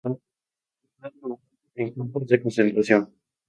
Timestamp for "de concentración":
2.25-3.13